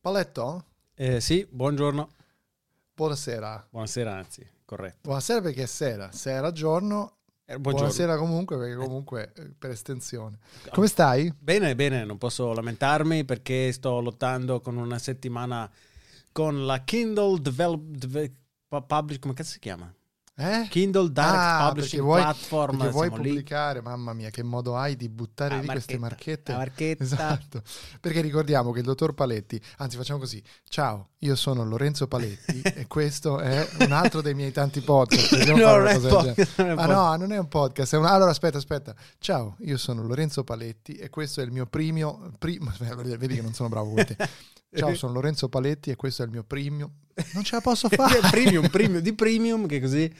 Paletto? 0.00 0.64
Eh, 0.94 1.20
sì, 1.20 1.46
buongiorno. 1.50 2.08
Buonasera. 2.94 3.68
Buonasera, 3.68 4.16
anzi, 4.16 4.46
corretto. 4.64 5.00
Buonasera 5.02 5.42
perché 5.42 5.64
è 5.64 5.66
sera, 5.66 6.10
sera 6.10 6.52
giorno. 6.52 7.18
Eh. 7.44 7.58
Buonasera 7.58 8.16
comunque 8.16 8.56
perché 8.56 8.76
comunque 8.76 9.32
eh, 9.36 9.50
per 9.58 9.72
estensione. 9.72 10.38
Come 10.70 10.86
stai? 10.86 11.30
Bene, 11.38 11.74
bene, 11.74 12.06
non 12.06 12.16
posso 12.16 12.54
lamentarmi 12.54 13.26
perché 13.26 13.72
sto 13.72 14.00
lottando 14.00 14.60
con 14.60 14.78
una 14.78 14.98
settimana 14.98 15.70
con 16.32 16.64
la 16.64 16.82
Kindle 16.82 17.38
Develop, 17.38 17.82
Deve- 17.82 18.34
Publish, 18.68 19.18
come 19.18 19.34
cazzo 19.34 19.50
si 19.50 19.58
chiama? 19.58 19.92
Eh? 20.40 20.66
Kindle 20.70 21.10
Direct 21.12 21.34
Ah, 21.34 21.66
Publishing 21.68 21.90
perché 21.90 22.00
vuoi- 22.00 22.22
Platform. 22.22 22.76
Perché 22.78 22.92
vuoi 22.92 23.06
siamo 23.08 23.22
lì. 23.22 23.28
pubblicare, 23.28 23.80
mamma 23.82 24.12
mia, 24.14 24.30
che 24.30 24.42
modo 24.42 24.74
hai 24.76 24.96
di 24.96 25.08
buttare 25.10 25.56
Ah, 25.56 25.60
lì 25.60 25.66
queste 25.66 25.98
marchette? 25.98 26.54
marchetta. 26.54 27.04
Esatto. 27.04 27.62
Perché 28.00 28.20
ricordiamo 28.22 28.72
che 28.72 28.78
il 28.78 28.84
dottor 28.86 29.12
Paletti, 29.12 29.60
anzi 29.78 29.96
facciamo 29.98 30.18
così, 30.18 30.42
ciao, 30.68 31.10
io 31.18 31.34
sono 31.36 31.64
Lorenzo 31.64 32.08
Paletti 32.08 32.62
e 32.74 32.86
questo 32.86 33.38
è 33.38 33.68
un 33.80 33.92
altro 33.92 34.22
dei 34.22 34.34
miei 34.34 34.50
tanti 34.52 34.80
podcast. 34.80 35.48
No, 35.60 35.76
non 35.76 35.86
è 35.88 35.98
podcast, 36.00 36.58
non 36.58 36.78
è? 36.78 36.82
Ah 36.82 36.86
no, 36.86 37.16
non 37.16 37.32
è 37.32 37.38
un 37.38 37.48
podcast, 37.48 37.94
è 37.94 37.98
un... 37.98 38.06
allora 38.06 38.30
aspetta, 38.30 38.56
aspetta. 38.56 38.94
Ciao, 39.18 39.56
io 39.60 39.76
sono 39.76 40.02
Lorenzo 40.02 40.42
Paletti 40.44 40.94
e 40.94 41.10
questo 41.10 41.40
è 41.42 41.44
il 41.44 41.50
mio 41.52 41.66
primo... 41.66 42.30
primo... 42.38 42.72
Vedi 42.78 43.34
che 43.34 43.42
non 43.42 43.52
sono 43.52 43.68
bravo 43.68 43.92
con 43.92 44.04
te. 44.06 44.16
Ciao, 44.74 44.94
sono 44.94 45.12
Lorenzo 45.12 45.48
Paletti 45.48 45.90
e 45.90 45.96
questo 45.96 46.22
è 46.22 46.24
il 46.26 46.30
mio 46.30 46.44
primo... 46.44 46.90
Non 47.32 47.42
ce 47.44 47.56
la 47.56 47.60
posso 47.60 47.88
fare. 47.90 48.20
premium, 48.30 48.68
premium, 48.68 49.02
di 49.02 49.12
premium, 49.14 49.66
che 49.66 49.80
così. 49.80 50.10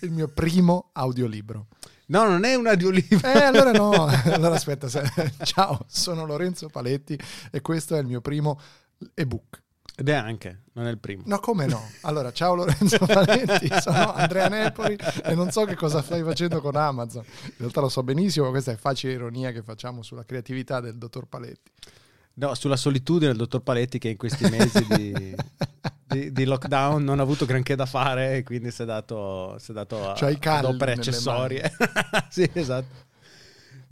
il 0.00 0.10
mio 0.10 0.28
primo 0.28 0.90
audiolibro. 0.92 1.68
No, 2.06 2.28
non 2.28 2.44
è 2.44 2.54
un 2.54 2.66
audiolibro. 2.66 3.28
Eh, 3.28 3.42
allora 3.42 3.70
no. 3.70 4.06
Allora 4.32 4.54
aspetta. 4.54 4.88
Ciao, 5.44 5.84
sono 5.86 6.26
Lorenzo 6.26 6.68
Paletti 6.68 7.18
e 7.50 7.60
questo 7.60 7.94
è 7.96 8.00
il 8.00 8.06
mio 8.06 8.20
primo 8.20 8.58
ebook. 9.14 9.62
Ed 9.94 10.08
è 10.08 10.14
anche, 10.14 10.62
non 10.72 10.86
è 10.86 10.90
il 10.90 10.98
primo. 10.98 11.22
No, 11.26 11.38
come 11.38 11.66
no? 11.66 11.88
Allora, 12.02 12.32
ciao 12.32 12.54
Lorenzo 12.54 12.98
Paletti, 12.98 13.68
sono 13.80 14.12
Andrea 14.14 14.48
Nepoli 14.48 14.96
e 15.22 15.34
non 15.34 15.50
so 15.50 15.64
che 15.64 15.76
cosa 15.76 16.02
stai 16.02 16.22
facendo 16.22 16.60
con 16.60 16.74
Amazon. 16.76 17.22
In 17.44 17.52
realtà 17.58 17.80
lo 17.80 17.88
so 17.90 18.02
benissimo, 18.02 18.50
questa 18.50 18.72
è 18.72 18.76
facile 18.76 19.12
ironia 19.12 19.52
che 19.52 19.62
facciamo 19.62 20.02
sulla 20.02 20.24
creatività 20.24 20.80
del 20.80 20.96
dottor 20.96 21.26
Paletti. 21.26 21.70
No, 22.34 22.54
sulla 22.54 22.76
solitudine 22.76 23.28
del 23.28 23.36
dottor 23.36 23.62
Paletti 23.62 23.98
che 23.98 24.08
in 24.08 24.16
questi 24.16 24.48
mesi 24.48 24.86
di, 24.86 25.34
di- 26.08 26.32
di 26.32 26.44
lockdown 26.44 27.04
non 27.04 27.18
ha 27.18 27.22
avuto 27.22 27.44
granché 27.44 27.76
da 27.76 27.84
fare 27.86 28.38
e 28.38 28.42
quindi 28.42 28.70
si 28.70 28.82
è 28.82 28.84
dato, 28.86 29.56
si 29.58 29.70
è 29.70 29.74
dato 29.74 30.10
a, 30.10 30.14
calli 30.14 30.38
ad 30.44 30.64
opere 30.64 30.92
accessorie. 30.92 31.70
sì, 32.30 32.48
esatto. 32.54 33.10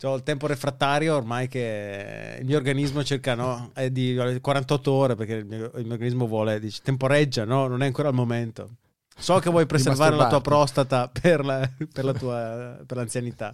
C'ho 0.00 0.14
il 0.14 0.22
tempo 0.22 0.46
refrattario 0.46 1.14
ormai 1.14 1.46
che 1.48 2.38
il 2.41 2.46
mio 2.46 2.56
organismo 2.56 3.05
cerca 3.05 3.34
no, 3.34 3.70
è 3.74 3.91
di 3.91 4.16
48 4.41 4.91
ore 4.91 5.14
perché 5.14 5.34
il 5.34 5.44
mio, 5.44 5.70
il 5.74 5.84
mio 5.84 5.92
organismo 5.92 6.27
vuole, 6.27 6.58
dice, 6.58 6.80
temporeggia, 6.83 7.44
no? 7.44 7.66
Non 7.66 7.83
è 7.83 7.86
ancora 7.86 8.08
il 8.08 8.14
momento. 8.14 8.77
So 9.18 9.38
che 9.41 9.50
vuoi 9.50 9.66
preservare 9.66 10.16
la 10.16 10.28
tua 10.28 10.41
prostata 10.41 11.08
per, 11.08 11.44
la- 11.44 11.70
per 11.92 12.05
la 12.06 12.14
tua, 12.14 12.78
per 12.86 12.96
l'anzianità. 12.96 13.52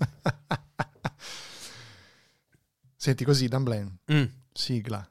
Senti 2.94 3.24
così, 3.24 3.48
Dan 3.48 3.62
Blaine, 3.64 3.96
Mm. 4.12 4.24
Sigla. 4.56 5.08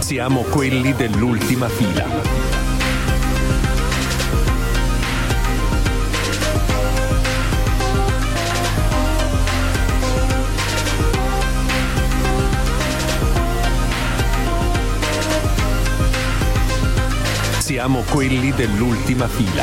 Siamo 0.00 0.42
quelli 0.42 0.94
dell'ultima 0.94 1.68
fila. 1.68 2.57
Siamo 17.78 18.02
quelli 18.02 18.50
dell'ultima 18.50 19.28
fila. 19.28 19.62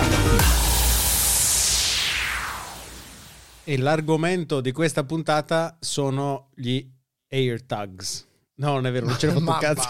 E 3.66 3.78
l'argomento 3.78 4.62
di 4.62 4.72
questa 4.72 5.04
puntata 5.04 5.76
sono 5.82 6.48
gli 6.56 6.82
AirTags. 7.28 8.26
No, 8.56 8.76
non 8.76 8.88
è 8.88 8.92
vero, 8.94 9.08
non 9.08 9.18
ce 9.18 9.28
ne 9.28 9.34
ho 9.36 9.42
fatto 9.42 9.52
un 9.52 9.58
cazzo. 9.60 9.90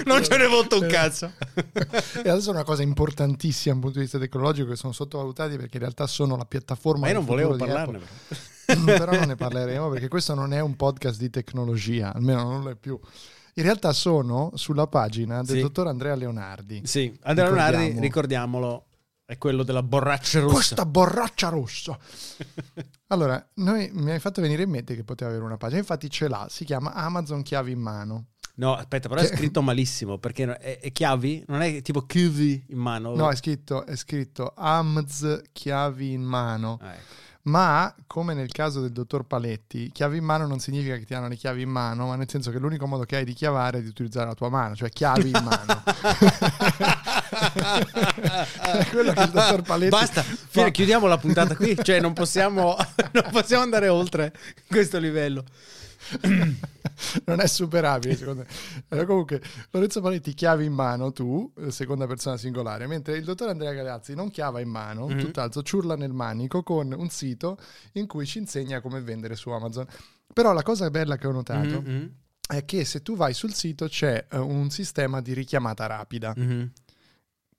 non 0.06 0.24
ce 0.24 0.36
ne 0.38 0.44
ho 0.46 0.62
fatto 0.62 0.80
un 0.80 0.86
cazzo. 0.88 1.32
E 2.24 2.30
adesso 2.30 2.48
è 2.48 2.52
una 2.54 2.64
cosa 2.64 2.80
importantissima 2.80 3.74
dal 3.74 3.82
punto 3.82 3.98
di 3.98 4.04
vista 4.04 4.18
tecnologico 4.18 4.70
che 4.70 4.76
sono 4.76 4.94
sottovalutati 4.94 5.58
perché 5.58 5.76
in 5.76 5.82
realtà 5.82 6.06
sono 6.06 6.38
la 6.38 6.46
piattaforma 6.46 7.00
Ma 7.00 7.08
io 7.08 7.16
non 7.16 7.26
volevo 7.26 7.54
parlarne. 7.54 8.00
Apple. 8.66 8.96
però 8.96 9.12
non 9.12 9.28
ne 9.28 9.36
parleremo 9.36 9.90
perché 9.90 10.08
questo 10.08 10.32
non 10.32 10.54
è 10.54 10.60
un 10.60 10.74
podcast 10.74 11.18
di 11.18 11.28
tecnologia, 11.28 12.14
almeno 12.14 12.44
non 12.44 12.62
lo 12.62 12.70
è 12.70 12.76
più. 12.76 12.98
In 13.58 13.62
realtà 13.62 13.92
sono 13.94 14.50
sulla 14.54 14.86
pagina 14.86 15.42
del 15.42 15.56
Sì. 15.56 15.60
dottor 15.62 15.86
Andrea 15.86 16.14
Leonardi. 16.14 16.82
Sì, 16.84 17.16
Andrea 17.22 17.46
Leonardi, 17.46 17.76
Ricordiamo. 17.76 18.00
ricordiamolo, 18.02 18.86
è 19.24 19.38
quello 19.38 19.62
della 19.62 19.82
borraccia 19.82 20.40
rossa. 20.40 20.54
Questa 20.54 20.84
borraccia 20.86 21.48
rossa. 21.48 21.98
Allora, 23.08 23.42
noi, 23.54 23.88
mi 23.94 24.10
hai 24.10 24.18
fatto 24.18 24.40
venire 24.42 24.64
in 24.64 24.68
mente 24.70 24.94
che 24.96 25.04
poteva 25.04 25.30
avere 25.30 25.44
una 25.44 25.56
pagina, 25.56 25.78
infatti 25.78 26.10
ce 26.10 26.26
l'ha, 26.28 26.48
si 26.50 26.64
chiama 26.64 26.92
Amazon 26.92 27.42
chiavi 27.42 27.70
in 27.72 27.78
mano. 27.80 28.26
No, 28.56 28.74
aspetta, 28.74 29.08
però 29.08 29.20
è 29.20 29.28
Che- 29.28 29.36
scritto 29.36 29.62
malissimo 29.62 30.18
perché 30.18 30.56
è, 30.58 30.80
è 30.80 30.90
chiavi, 30.92 31.44
non 31.46 31.62
è 31.62 31.80
tipo 31.82 32.02
chiavi 32.02 32.66
in 32.70 32.78
mano. 32.78 33.14
No, 33.14 33.30
è 33.30 33.36
scritto, 33.36 33.86
è 33.86 33.94
scritto 33.96 34.52
Amz 34.56 35.42
chiavi 35.52 36.12
in 36.12 36.22
mano. 36.22 36.78
Ah, 36.82 36.92
ecco. 36.94 37.24
Ma, 37.46 37.94
come 38.08 38.34
nel 38.34 38.50
caso 38.50 38.80
del 38.80 38.90
dottor 38.90 39.24
Paletti, 39.24 39.92
chiavi 39.92 40.18
in 40.18 40.24
mano 40.24 40.48
non 40.48 40.58
significa 40.58 40.96
che 40.96 41.04
ti 41.04 41.14
hanno 41.14 41.28
le 41.28 41.36
chiavi 41.36 41.62
in 41.62 41.70
mano, 41.70 42.08
ma 42.08 42.16
nel 42.16 42.28
senso 42.28 42.50
che 42.50 42.58
l'unico 42.58 42.86
modo 42.86 43.04
che 43.04 43.16
hai 43.16 43.24
di 43.24 43.34
chiavare 43.34 43.78
è 43.78 43.82
di 43.82 43.88
utilizzare 43.88 44.26
la 44.26 44.34
tua 44.34 44.48
mano, 44.48 44.74
cioè 44.74 44.88
chiavi 44.88 45.30
in 45.30 45.44
mano. 45.44 45.82
è 48.78 48.86
quello 48.88 49.12
che 49.12 49.22
il 49.22 49.30
dottor 49.30 49.62
Paletti 49.62 49.90
Basta, 49.90 50.22
fine, 50.22 50.72
chiudiamo 50.72 51.06
la 51.06 51.18
puntata 51.18 51.54
qui, 51.54 51.76
cioè 51.80 52.00
non 52.00 52.14
possiamo, 52.14 52.76
non 53.12 53.28
possiamo 53.30 53.62
andare 53.62 53.86
oltre 53.88 54.32
questo 54.68 54.98
livello. 54.98 55.44
non 57.26 57.40
è 57.40 57.46
superabile 57.46 58.16
secondo 58.16 58.42
me. 58.42 58.48
Allora, 58.88 59.06
comunque 59.06 59.42
Lorenzo 59.70 60.00
Paletti 60.00 60.34
chiavi 60.34 60.64
in 60.64 60.72
mano 60.72 61.12
tu 61.12 61.52
eh, 61.58 61.70
seconda 61.70 62.06
persona 62.06 62.36
singolare 62.36 62.86
mentre 62.86 63.16
il 63.16 63.24
dottor 63.24 63.48
Andrea 63.48 63.72
Galeazzi 63.72 64.14
non 64.14 64.30
chiava 64.30 64.60
in 64.60 64.68
mano 64.68 65.06
Mhm. 65.08 65.18
tutt'altro 65.18 65.62
ciurla 65.62 65.96
nel 65.96 66.12
manico 66.12 66.62
con 66.62 66.92
un 66.92 67.08
sito 67.08 67.58
in 67.92 68.06
cui 68.06 68.26
ci 68.26 68.38
insegna 68.38 68.80
come 68.80 69.00
vendere 69.00 69.36
su 69.36 69.50
Amazon 69.50 69.86
però 70.32 70.52
la 70.52 70.62
cosa 70.62 70.90
bella 70.90 71.16
che 71.16 71.26
ho 71.26 71.32
notato 71.32 71.80
Mhm, 71.80 72.10
è 72.48 72.64
che 72.64 72.84
se 72.84 73.02
tu 73.02 73.16
vai 73.16 73.34
sul 73.34 73.52
sito 73.52 73.86
c'è 73.88 74.26
eh, 74.30 74.38
un 74.38 74.70
sistema 74.70 75.20
di 75.20 75.32
richiamata 75.34 75.86
rapida 75.86 76.32
mhm. 76.36 76.70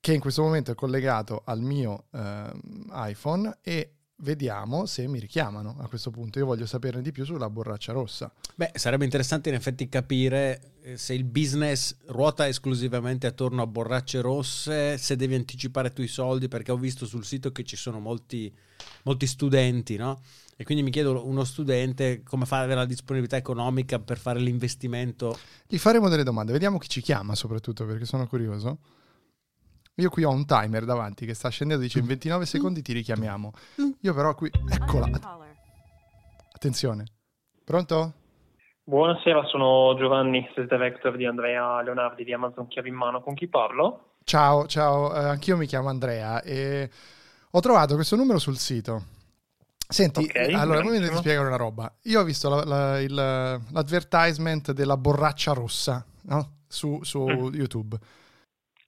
che 0.00 0.12
in 0.14 0.20
questo 0.20 0.42
momento 0.42 0.70
è 0.70 0.74
collegato 0.74 1.42
al 1.44 1.60
mio 1.60 2.06
ehm, 2.12 2.60
iPhone 2.92 3.58
e 3.62 3.92
vediamo 4.18 4.86
se 4.86 5.06
mi 5.06 5.18
richiamano 5.18 5.76
a 5.78 5.88
questo 5.88 6.10
punto 6.10 6.38
io 6.38 6.46
voglio 6.46 6.66
saperne 6.66 7.02
di 7.02 7.12
più 7.12 7.24
sulla 7.24 7.50
borraccia 7.50 7.92
rossa 7.92 8.32
Beh, 8.58 8.72
sarebbe 8.74 9.04
interessante 9.04 9.50
in 9.50 9.54
effetti 9.54 9.88
capire 9.88 10.72
eh, 10.82 10.96
se 10.96 11.14
il 11.14 11.22
business 11.22 11.94
ruota 12.06 12.48
esclusivamente 12.48 13.28
attorno 13.28 13.62
a 13.62 13.68
borracce 13.68 14.20
rosse, 14.20 14.98
se 14.98 15.14
devi 15.14 15.36
anticipare 15.36 15.92
tu 15.92 16.02
i 16.02 16.08
soldi, 16.08 16.48
perché 16.48 16.72
ho 16.72 16.76
visto 16.76 17.06
sul 17.06 17.24
sito 17.24 17.52
che 17.52 17.62
ci 17.62 17.76
sono 17.76 18.00
molti, 18.00 18.52
molti 19.04 19.28
studenti, 19.28 19.96
no? 19.96 20.20
E 20.56 20.64
quindi 20.64 20.82
mi 20.82 20.90
chiedo 20.90 21.24
uno 21.24 21.44
studente 21.44 22.24
come 22.24 22.46
fa 22.46 22.56
ad 22.56 22.64
avere 22.64 22.80
la 22.80 22.86
disponibilità 22.86 23.36
economica 23.36 24.00
per 24.00 24.18
fare 24.18 24.40
l'investimento. 24.40 25.38
Gli 25.68 25.78
faremo 25.78 26.08
delle 26.08 26.24
domande, 26.24 26.50
vediamo 26.50 26.78
chi 26.78 26.88
ci 26.88 27.00
chiama 27.00 27.36
soprattutto 27.36 27.86
perché 27.86 28.06
sono 28.06 28.26
curioso. 28.26 28.78
Io 29.98 30.10
qui 30.10 30.22
ho 30.22 30.30
un 30.30 30.46
timer 30.46 30.84
davanti 30.84 31.26
che 31.26 31.34
sta 31.34 31.48
scendendo, 31.48 31.82
dice 31.82 31.98
in 31.98 32.06
29 32.06 32.46
secondi 32.46 32.82
ti 32.82 32.92
richiamiamo. 32.92 33.52
Io 34.02 34.14
però 34.14 34.32
qui, 34.36 34.48
eccola, 34.70 35.06
Att- 35.06 35.26
attenzione. 36.52 37.04
Pronto? 37.64 38.12
Buonasera, 38.84 39.44
sono 39.46 39.96
Giovanni, 39.98 40.48
Sales 40.54 40.70
Director 40.70 41.16
di 41.16 41.26
Andrea 41.26 41.82
Leonardi 41.82 42.22
di 42.22 42.32
Amazon 42.32 42.68
Chiavi 42.68 42.88
in 42.88 42.94
Mano. 42.94 43.20
Con 43.22 43.34
chi 43.34 43.48
parlo? 43.48 44.14
Ciao, 44.22 44.66
ciao, 44.66 45.12
eh, 45.14 45.24
anch'io 45.30 45.56
mi 45.56 45.66
chiamo 45.66 45.88
Andrea 45.88 46.42
e 46.42 46.88
ho 47.50 47.60
trovato 47.60 47.94
questo 47.96 48.14
numero 48.14 48.38
sul 48.38 48.56
sito. 48.56 49.02
Senti, 49.88 50.20
Ok, 50.22 50.36
allora, 50.54 50.76
dovete 50.78 50.90
benissimo. 50.92 51.18
spiegare 51.18 51.46
una 51.48 51.56
roba. 51.56 51.92
Io 52.02 52.20
ho 52.20 52.24
visto 52.24 52.48
la- 52.48 52.64
la- 52.64 53.00
il- 53.00 53.14
l'advertisement 53.14 54.70
della 54.72 54.96
borraccia 54.96 55.52
rossa 55.54 56.04
no? 56.22 56.58
su, 56.68 57.00
su 57.02 57.24
Mm. 57.26 57.54
YouTube. 57.54 57.98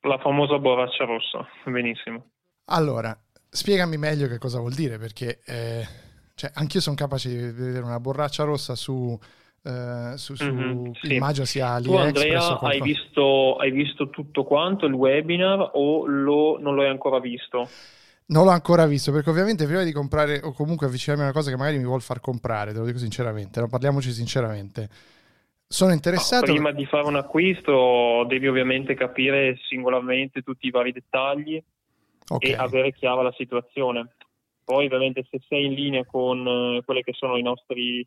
La 0.03 0.19
famosa 0.19 0.59
borraccia 0.59 1.05
rossa. 1.07 1.49
Benissimo. 1.65 2.33
Allora, 2.67 3.19
spiegami 3.49 3.97
meglio 3.97 4.29
che 4.29 4.39
cosa 4.39 4.59
vuol 4.61 4.75
dire, 4.75 4.99
perché 4.99 5.41
eh, 5.45 5.87
Cioè, 6.35 6.51
anch'io 6.55 6.81
sono 6.81 6.95
capace 6.97 7.29
di 7.29 7.37
vedere 7.37 7.85
una 7.85 8.01
borraccia 8.01 8.45
rossa 8.45 8.75
su... 8.75 9.19
Uh, 9.63 10.17
su, 10.17 10.37
su 10.37 10.51
Mhm, 10.53 10.93
sì. 11.07 11.09
immagino 11.09 11.45
sia 11.45 11.69
Tu 11.83 11.95
Andrea 11.97 12.61
hai 12.61 12.81
visto, 12.81 13.57
hai 13.57 13.71
visto 13.71 14.09
tutto 14.11 14.45
quanto 14.45 14.87
il 14.87 14.93
webinar 14.95 15.71
o 15.75 16.07
lo- 16.07 16.59
non 16.59 16.75
lo 16.75 16.83
hai 16.83 16.89
ancora 16.89 17.21
visto? 17.21 17.77
Non 18.27 18.45
l'ho 18.45 18.51
ancora 18.53 18.87
visto 18.87 19.11
perché 19.11 19.29
ovviamente 19.31 19.65
prima 19.67 19.83
di 19.83 19.91
comprare 19.91 20.41
o 20.43 20.53
comunque 20.53 20.87
avvicinarmi 20.87 21.25
a 21.25 21.27
una 21.27 21.35
cosa 21.35 21.51
che 21.51 21.57
magari 21.57 21.79
mi 21.79 21.85
vuol 21.85 22.01
far 22.01 22.21
comprare, 22.21 22.73
te 22.73 22.79
lo 22.79 22.85
dico 22.85 22.99
sinceramente, 22.99 23.59
no? 23.61 23.69
parliamoci 23.69 24.13
sinceramente. 24.13 24.89
Sono 25.73 25.93
interessato. 25.93 26.47
No, 26.47 26.53
prima 26.53 26.73
di 26.73 26.85
fare 26.85 27.07
un 27.07 27.15
acquisto 27.15 28.25
devi 28.27 28.49
ovviamente 28.49 28.95
capire 28.95 29.57
singolarmente 29.69 30.43
tutti 30.43 30.67
i 30.67 30.71
vari 30.71 30.91
dettagli 30.91 31.63
Ok. 32.31 32.45
e 32.45 32.55
avere 32.55 32.93
chiara 32.93 33.23
la 33.23 33.33
situazione. 33.37 34.17
Poi 34.65 34.87
ovviamente 34.87 35.25
se 35.31 35.41
sei 35.49 35.67
in 35.67 35.75
linea 35.75 36.05
con 36.05 36.45
eh, 36.45 36.83
quelle 36.85 37.03
che 37.03 37.13
sono 37.13 37.37
i 37.37 37.43
nostri 37.43 38.05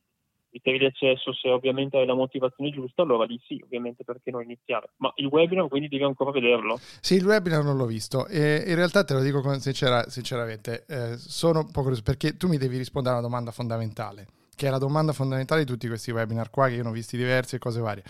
criteri 0.50 0.78
di 0.78 0.86
accesso, 0.86 1.34
se 1.34 1.50
ovviamente 1.50 1.96
hai 1.98 2.06
la 2.06 2.14
motivazione 2.16 2.70
giusta, 2.70 3.02
allora 3.02 3.24
lì 3.24 3.40
sì, 3.48 3.62
ovviamente 3.64 4.04
perché 4.04 4.30
non 4.30 4.44
iniziare. 4.44 4.90
Ma 4.98 5.14
il 5.16 5.28
webinar 5.28 5.70
quindi 5.70 5.88
devi 5.88 6.04
ancora 6.04 6.32
vederlo. 6.32 6.78
Sì, 7.00 7.16
il 7.16 7.26
webinar 7.26 7.64
non 7.64 7.78
l'ho 7.78 7.86
visto 7.86 8.28
e 8.28 8.62
in 8.68 8.76
realtà 8.76 9.06
te 9.06 9.14
lo 9.14 9.22
dico 9.22 9.42
sincera- 9.60 10.10
sinceramente, 10.10 10.84
eh, 10.90 11.16
sono 11.16 11.60
un 11.60 11.72
po' 11.72 11.80
curioso 11.82 12.04
perché 12.04 12.36
tu 12.36 12.50
mi 12.50 12.58
devi 12.58 12.78
rispondere 12.78 13.16
a 13.16 13.20
una 13.20 13.28
domanda 13.28 13.52
fondamentale, 13.52 14.28
che 14.56 14.68
è 14.68 14.70
la 14.70 14.78
domanda 14.78 15.14
fondamentale 15.14 15.64
di 15.64 15.72
tutti 15.72 15.88
questi 15.88 16.12
webinar 16.12 16.50
qua 16.50 16.68
che 16.68 16.76
io 16.76 16.84
ne 16.84 16.90
ho 16.90 16.92
visti 16.92 17.18
diversi 17.18 17.56
e 17.56 17.60
cose 17.60 17.80
varie. 17.80 18.04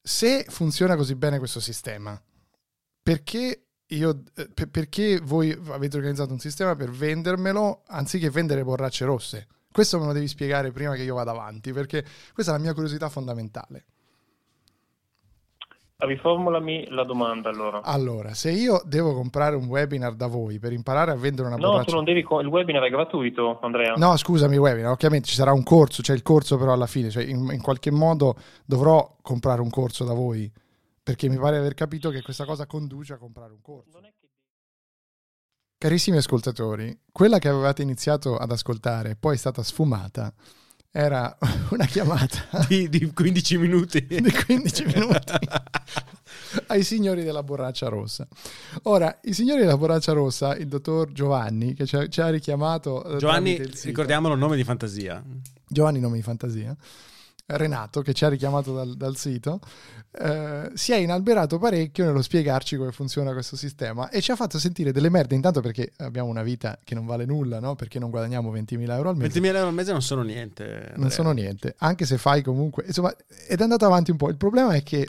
Se 0.00 0.44
funziona 0.48 0.96
così 0.96 1.14
bene 1.14 1.38
questo 1.38 1.60
sistema, 1.60 2.20
perché, 3.02 3.66
io, 3.86 4.22
eh, 4.34 4.48
per- 4.52 4.68
perché 4.68 5.20
voi 5.20 5.50
avete 5.68 5.96
organizzato 5.96 6.32
un 6.32 6.38
sistema 6.38 6.74
per 6.76 6.90
vendermelo 6.90 7.82
anziché 7.86 8.30
vendere 8.30 8.64
borracce 8.64 9.04
rosse? 9.04 9.46
Questo 9.70 9.98
me 9.98 10.06
lo 10.06 10.12
devi 10.12 10.28
spiegare 10.28 10.70
prima 10.70 10.94
che 10.94 11.02
io 11.02 11.14
vada 11.14 11.30
avanti, 11.30 11.72
perché 11.72 12.04
questa 12.32 12.52
è 12.52 12.56
la 12.56 12.60
mia 12.62 12.74
curiosità 12.74 13.08
fondamentale. 13.08 13.86
Riformulami 16.04 16.88
la 16.90 17.04
domanda 17.04 17.48
allora. 17.48 17.82
Allora, 17.82 18.34
se 18.34 18.50
io 18.50 18.82
devo 18.84 19.14
comprare 19.14 19.54
un 19.54 19.66
webinar 19.66 20.14
da 20.14 20.26
voi 20.26 20.58
per 20.58 20.72
imparare 20.72 21.12
a 21.12 21.14
vendere 21.14 21.46
una 21.48 21.56
No, 21.56 21.68
borraccia... 21.70 21.90
tu 21.90 21.94
non 21.94 22.04
devi. 22.04 22.22
co- 22.22 22.40
Il 22.40 22.48
webinar 22.48 22.82
è 22.82 22.90
gratuito, 22.90 23.60
Andrea. 23.62 23.94
No, 23.94 24.16
scusami, 24.16 24.56
webinar, 24.56 24.90
ovviamente 24.90 25.28
ci 25.28 25.34
sarà 25.34 25.52
un 25.52 25.62
corso, 25.62 26.02
c'è 26.02 26.12
il 26.14 26.22
corso 26.22 26.56
però 26.58 26.72
alla 26.72 26.86
fine, 26.86 27.08
cioè 27.10 27.22
in, 27.22 27.48
in 27.52 27.60
qualche 27.62 27.90
modo 27.92 28.36
dovrò 28.64 29.16
comprare 29.22 29.60
un 29.60 29.70
corso 29.70 30.04
da 30.04 30.12
voi, 30.12 30.50
perché 31.02 31.28
mi 31.28 31.38
pare 31.38 31.56
aver 31.56 31.74
capito 31.74 32.10
che 32.10 32.20
questa 32.22 32.44
cosa 32.44 32.66
conduce 32.66 33.12
a 33.12 33.16
comprare 33.18 33.52
un 33.52 33.60
corso. 33.62 33.98
Che- 34.00 34.12
Carissimi 35.78 36.16
ascoltatori, 36.16 36.96
quella 37.10 37.38
che 37.38 37.48
avevate 37.48 37.82
iniziato 37.82 38.36
ad 38.36 38.50
ascoltare 38.52 39.16
poi 39.16 39.34
è 39.34 39.38
stata 39.38 39.62
sfumata 39.64 40.32
era 40.92 41.36
una 41.70 41.86
chiamata 41.86 42.66
Di, 42.68 42.88
di 42.88 43.10
15 43.10 43.56
minuti. 43.58 44.04
di 44.06 44.30
15 44.30 44.84
minuti 44.84 45.18
ai 46.66 46.82
signori 46.84 47.24
della 47.24 47.42
borraccia 47.42 47.88
rossa. 47.88 48.26
Ora, 48.82 49.18
i 49.22 49.32
signori 49.32 49.60
della 49.60 49.76
borraccia 49.76 50.12
rossa, 50.12 50.54
il 50.56 50.68
dottor 50.68 51.10
Giovanni, 51.12 51.72
che 51.74 51.86
ci 51.86 51.96
ha, 51.96 52.06
ci 52.08 52.20
ha 52.20 52.28
richiamato... 52.28 53.04
eh, 53.04 53.16
Giovanni, 53.16 53.60
ricordiamolo, 53.84 54.34
nome 54.34 54.56
di 54.56 54.64
fantasia. 54.64 55.22
Giovanni 55.66 56.00
nome 56.00 56.16
di 56.16 56.22
fantasia, 56.22 56.76
Renato 57.44 58.02
che 58.02 58.14
ci 58.14 58.24
ha 58.24 58.28
richiamato 58.28 58.72
dal, 58.74 58.94
dal 58.96 59.16
sito, 59.16 59.60
eh, 60.12 60.70
si 60.74 60.92
è 60.92 60.96
inalberato 60.96 61.58
parecchio 61.58 62.04
nello 62.04 62.22
spiegarci 62.22 62.76
come 62.76 62.92
funziona 62.92 63.32
questo 63.32 63.56
sistema 63.56 64.08
e 64.10 64.20
ci 64.20 64.30
ha 64.30 64.36
fatto 64.36 64.58
sentire 64.58 64.92
delle 64.92 65.10
merde, 65.10 65.34
intanto 65.34 65.60
perché 65.60 65.92
abbiamo 65.98 66.28
una 66.28 66.42
vita 66.42 66.78
che 66.82 66.94
non 66.94 67.04
vale 67.04 67.24
nulla, 67.24 67.60
no? 67.60 67.74
perché 67.74 67.98
non 67.98 68.10
guadagniamo 68.10 68.52
20.000 68.52 68.90
euro 68.90 69.08
al 69.10 69.16
mese. 69.16 69.40
20.000 69.40 69.44
euro 69.56 69.68
al 69.68 69.74
mese 69.74 69.92
non 69.92 70.02
sono 70.02 70.22
niente. 70.22 70.64
Non 70.64 70.92
Andrea. 70.94 71.10
sono 71.10 71.32
niente, 71.32 71.74
anche 71.78 72.06
se 72.06 72.16
fai 72.18 72.42
comunque, 72.42 72.84
insomma, 72.86 73.14
ed 73.48 73.60
è 73.60 73.62
andato 73.62 73.84
avanti 73.84 74.10
un 74.10 74.16
po'. 74.16 74.28
Il 74.28 74.36
problema 74.36 74.74
è 74.74 74.82
che 74.82 75.06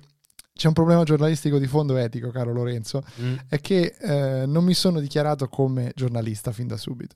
c'è 0.53 0.67
un 0.67 0.73
problema 0.73 1.03
giornalistico 1.03 1.57
di 1.57 1.67
fondo 1.67 1.95
etico, 1.97 2.29
caro 2.29 2.53
Lorenzo, 2.53 3.03
Mm. 3.21 3.35
è 3.49 3.59
che 3.59 3.95
eh, 3.99 4.45
non 4.45 4.63
mi 4.63 4.73
sono 4.73 4.99
dichiarato 4.99 5.47
come 5.49 5.91
giornalista 5.95 6.51
fin 6.51 6.67
da 6.67 6.77
subito. 6.77 7.15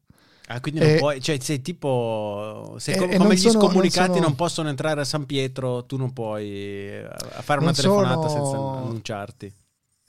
Ah, 0.50 0.62
quindi 0.62 0.80
non 0.80 0.90
E- 0.90 0.98
puoi, 0.98 1.22
cioè 1.22 1.38
sei 1.40 1.62
tipo, 1.62 2.76
sei 2.80 2.96
E- 2.96 2.98
co- 2.98 3.04
e 3.04 3.08
come 3.18 3.18
non 3.18 3.34
gli 3.34 3.38
sono- 3.38 3.60
scomunicati 3.60 4.08
non 4.08 4.16
non, 4.16 4.24
sono- 4.24 4.36
possono 4.36 4.70
entrare 4.70 5.02
a 5.02 5.04
San 5.04 5.26
Pietro, 5.26 5.86
tu 5.86 5.98
non 5.98 6.14
puoi 6.14 6.50
eh, 6.50 7.08
fare 7.42 7.60
una 7.60 7.68
Non 7.72 7.76
telefonata 7.76 8.28
sono- 8.30 8.46
senza 8.46 8.58
annunciarti. 8.82 9.54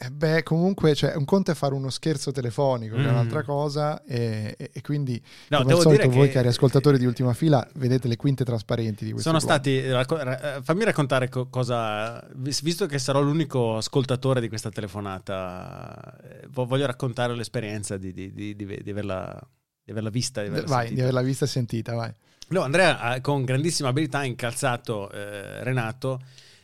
Eh 0.00 0.10
beh, 0.12 0.44
comunque, 0.44 0.94
cioè, 0.94 1.16
un 1.16 1.24
conto 1.24 1.50
è 1.50 1.54
fare 1.54 1.74
uno 1.74 1.90
scherzo 1.90 2.30
telefonico, 2.30 2.94
che 2.94 3.02
è 3.02 3.06
Mm. 3.06 3.10
un'altra 3.10 3.42
cosa, 3.42 4.00
e, 4.04 4.54
e- 4.56 4.70
e 4.72 4.80
quindi, 4.80 5.20
No, 5.48 5.62
come 5.62 5.72
al 5.72 5.80
solito, 5.80 6.08
voi 6.08 6.28
che- 6.28 6.34
cari 6.34 6.46
ascoltatori 6.46 6.98
di 6.98 7.04
ultima 7.04 7.32
fila, 7.34 7.66
vedete 7.74 8.06
le 8.06 8.14
quinte 8.14 8.44
trasparenti 8.44 9.04
di 9.04 9.10
questo 9.10 9.28
Sono 9.28 9.40
stati, 9.40 9.90
racco- 9.90 10.22
ra- 10.22 10.60
fammi 10.62 10.84
raccontare 10.84 11.28
co- 11.28 11.48
cosa, 11.48 12.24
vis- 12.36 12.62
visto 12.62 12.86
che 12.86 13.00
sarò 13.00 13.20
l'unico 13.20 13.76
ascoltatore 13.76 14.40
di 14.40 14.48
questa 14.48 14.70
telefonata, 14.70 16.16
eh, 16.22 16.46
vo- 16.48 16.64
voglio 16.66 16.86
raccontare 16.86 17.34
l'esperienza 17.34 17.96
di, 17.96 18.12
di- 18.12 18.32
di- 18.32 18.54
di- 18.54 18.90
averla, 18.90 19.36
di 19.82 19.90
averla 19.90 20.10
vista. 20.10 20.42
Di 20.42 20.46
averla 20.46 20.66
Vai, 20.68 20.78
sentita. 20.86 20.94
di 20.94 21.00
averla 21.00 21.22
vista 21.22 21.44
e 21.44 21.48
sentita, 21.48 21.94
vai. 21.94 22.12
No, 22.50 22.60
Andrea 22.62 23.00
ha 23.00 23.20
con 23.20 23.44
grandissima 23.44 23.88
abilità 23.88 24.22
incalzato 24.22 25.10
eh, 25.10 25.64
Renato. 25.64 26.20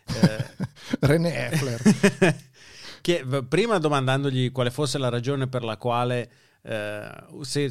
eh, 0.07 0.45
René 1.01 1.49
Effler. 1.51 1.81
che 3.05 3.23
prima 3.47 3.77
domandandogli 3.77 4.51
quale 4.51 4.71
fosse 4.71 4.97
la 4.97 5.11
ragione 5.11 5.47
per 5.47 5.63
la 5.63 5.77
quale 5.77 6.31
eh, 6.63 7.07
se 7.43 7.71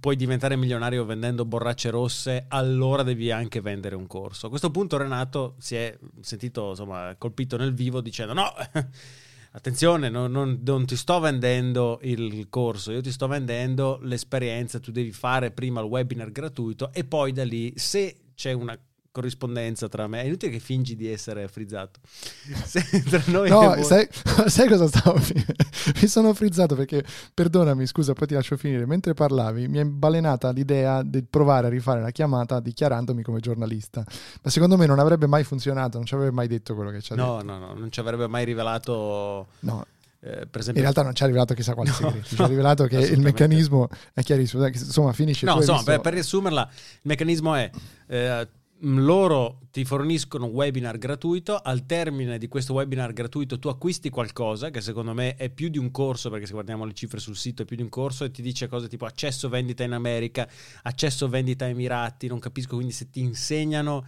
puoi 0.00 0.16
diventare 0.16 0.56
milionario 0.56 1.04
vendendo 1.04 1.44
borracce 1.44 1.90
rosse, 1.90 2.46
allora 2.48 3.04
devi 3.04 3.30
anche 3.30 3.60
vendere 3.60 3.94
un 3.94 4.08
corso. 4.08 4.46
A 4.46 4.48
questo 4.48 4.72
punto 4.72 4.96
Renato 4.96 5.54
si 5.58 5.76
è 5.76 5.96
sentito 6.20 6.70
insomma, 6.70 7.14
colpito 7.16 7.56
nel 7.56 7.72
vivo 7.72 8.00
dicendo 8.00 8.32
no. 8.32 8.50
Attenzione, 9.52 10.08
non, 10.08 10.32
non- 10.32 10.60
non 10.64 10.84
ti 10.86 10.96
sto 10.96 11.20
vendendo 11.20 12.00
il 12.02 12.48
corso, 12.48 12.90
io 12.90 13.00
ti 13.00 13.12
sto 13.12 13.28
vendendo 13.28 14.00
l'esperienza, 14.02 14.80
tu 14.80 14.90
devi 14.90 15.12
fare 15.12 15.52
prima 15.52 15.80
il 15.80 15.86
webinar 15.86 16.32
gratuito 16.32 16.92
e 16.92 17.04
poi 17.04 17.30
da 17.30 17.44
lì 17.44 17.72
se 17.76 18.32
c'è 18.34 18.50
una 18.50 18.76
corrispondenza 19.14 19.88
tra 19.88 20.08
me, 20.08 20.22
è 20.22 20.24
inutile 20.26 20.50
che 20.50 20.58
fingi 20.58 20.96
di 20.96 21.08
essere 21.08 21.46
frizzato. 21.46 22.00
Se 22.66 22.82
tra 23.08 23.22
noi 23.26 23.48
No, 23.48 23.80
sai, 23.84 24.08
sai 24.46 24.66
cosa 24.66 24.88
stavo 24.88 25.20
Mi 26.02 26.08
sono 26.08 26.34
frizzato 26.34 26.74
perché, 26.74 27.04
perdonami, 27.32 27.86
scusa, 27.86 28.12
poi 28.12 28.26
ti 28.26 28.34
lascio 28.34 28.56
finire. 28.56 28.86
Mentre 28.86 29.14
parlavi, 29.14 29.68
mi 29.68 29.78
è 29.78 29.84
balenata 29.84 30.50
l'idea 30.50 31.02
di 31.04 31.22
provare 31.22 31.68
a 31.68 31.70
rifare 31.70 32.00
la 32.00 32.10
chiamata 32.10 32.58
dichiarandomi 32.58 33.22
come 33.22 33.38
giornalista. 33.38 34.04
Ma 34.42 34.50
secondo 34.50 34.76
me 34.76 34.86
non 34.86 34.98
avrebbe 34.98 35.28
mai 35.28 35.44
funzionato, 35.44 35.96
non 35.98 36.06
ci 36.06 36.14
avrebbe 36.14 36.32
mai 36.32 36.48
detto 36.48 36.74
quello 36.74 36.90
che 36.90 37.00
ci 37.00 37.12
ha 37.12 37.16
No, 37.16 37.36
detto. 37.36 37.44
no, 37.52 37.58
no, 37.58 37.72
non 37.74 37.92
ci 37.92 38.00
avrebbe 38.00 38.26
mai 38.26 38.44
rivelato, 38.44 39.46
No, 39.60 39.86
eh, 40.20 40.30
per 40.30 40.48
in 40.54 40.58
esempio... 40.60 40.82
realtà 40.82 41.02
non 41.02 41.14
ci 41.14 41.22
ha 41.22 41.26
rivelato 41.26 41.54
chissà 41.54 41.74
quali 41.74 41.90
No, 41.90 41.94
segreti. 41.94 42.28
Ci 42.30 42.36
no, 42.38 42.44
ha 42.44 42.48
rivelato 42.48 42.86
che 42.86 42.98
il 42.98 43.20
meccanismo 43.20 43.88
è 44.12 44.22
chiarissimo. 44.22 44.66
Insomma, 44.66 45.12
finisce. 45.12 45.46
No, 45.46 45.54
insomma, 45.56 45.84
per, 45.84 46.00
per 46.00 46.14
riassumerla, 46.14 46.68
il 46.72 47.00
meccanismo 47.02 47.54
è... 47.54 47.70
eh, 48.08 48.48
loro 48.80 49.60
ti 49.70 49.84
forniscono 49.84 50.46
un 50.46 50.52
webinar 50.52 50.98
gratuito, 50.98 51.56
al 51.56 51.86
termine 51.86 52.38
di 52.38 52.48
questo 52.48 52.74
webinar 52.74 53.12
gratuito 53.12 53.58
tu 53.58 53.68
acquisti 53.68 54.10
qualcosa 54.10 54.70
che 54.70 54.80
secondo 54.80 55.14
me 55.14 55.36
è 55.36 55.48
più 55.48 55.68
di 55.68 55.78
un 55.78 55.90
corso, 55.90 56.28
perché 56.28 56.46
se 56.46 56.52
guardiamo 56.52 56.84
le 56.84 56.92
cifre 56.92 57.18
sul 57.18 57.36
sito 57.36 57.62
è 57.62 57.64
più 57.64 57.76
di 57.76 57.82
un 57.82 57.88
corso 57.88 58.24
e 58.24 58.30
ti 58.30 58.42
dice 58.42 58.68
cose 58.68 58.88
tipo 58.88 59.06
accesso 59.06 59.48
vendita 59.48 59.84
in 59.84 59.92
America, 59.92 60.46
accesso 60.82 61.28
vendita 61.28 61.66
Emirati, 61.66 62.26
non 62.26 62.38
capisco 62.40 62.74
quindi 62.74 62.92
se 62.92 63.08
ti 63.10 63.20
insegnano 63.20 64.04